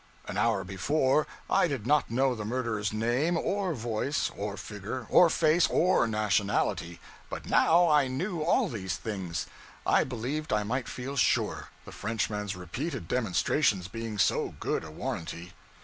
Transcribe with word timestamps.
An 0.27 0.35
hour 0.35 0.63
before, 0.63 1.27
I 1.47 1.67
did 1.67 1.85
not 1.85 2.09
know 2.09 2.33
the 2.33 2.43
murderer's 2.43 2.91
name, 2.91 3.37
or 3.37 3.75
voice, 3.75 4.31
or 4.35 4.57
figure, 4.57 5.05
or 5.11 5.29
face, 5.29 5.67
or 5.67 6.07
nationality; 6.07 6.99
but 7.29 7.45
now 7.45 7.87
I 7.87 8.07
knew 8.07 8.41
all 8.41 8.67
these 8.67 8.97
things! 8.97 9.45
I 9.85 10.03
believed 10.03 10.51
I 10.51 10.63
might 10.63 10.87
feel 10.87 11.15
sure; 11.17 11.67
the 11.85 11.91
Frenchman's 11.91 12.55
repeated 12.55 13.07
demonstrations 13.07 13.87
being 13.87 14.17
so 14.17 14.55
good 14.59 14.83
a 14.83 14.89
warranty. 14.89 15.53